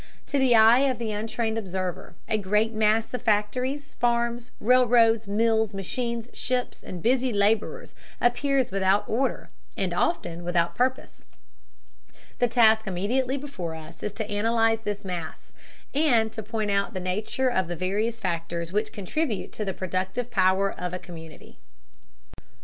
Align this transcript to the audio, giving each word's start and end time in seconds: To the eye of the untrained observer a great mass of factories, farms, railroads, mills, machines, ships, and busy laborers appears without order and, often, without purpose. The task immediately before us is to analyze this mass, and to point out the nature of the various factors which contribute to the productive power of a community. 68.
To 0.25 0.39
the 0.39 0.55
eye 0.55 0.79
of 0.89 0.97
the 0.97 1.11
untrained 1.11 1.59
observer 1.59 2.15
a 2.27 2.39
great 2.39 2.73
mass 2.73 3.13
of 3.13 3.21
factories, 3.21 3.93
farms, 3.99 4.49
railroads, 4.59 5.27
mills, 5.27 5.75
machines, 5.75 6.27
ships, 6.33 6.81
and 6.81 7.03
busy 7.03 7.31
laborers 7.31 7.93
appears 8.19 8.71
without 8.71 9.07
order 9.07 9.51
and, 9.77 9.93
often, 9.93 10.43
without 10.43 10.73
purpose. 10.73 11.23
The 12.39 12.47
task 12.47 12.87
immediately 12.87 13.37
before 13.37 13.75
us 13.75 14.01
is 14.01 14.11
to 14.13 14.27
analyze 14.27 14.79
this 14.79 15.05
mass, 15.05 15.51
and 15.93 16.33
to 16.33 16.41
point 16.41 16.71
out 16.71 16.95
the 16.95 16.99
nature 16.99 17.51
of 17.51 17.67
the 17.67 17.75
various 17.75 18.19
factors 18.19 18.73
which 18.73 18.91
contribute 18.91 19.51
to 19.51 19.65
the 19.65 19.73
productive 19.75 20.31
power 20.31 20.71
of 20.71 20.95
a 20.95 20.97
community. 20.97 21.59
68. 22.39 22.45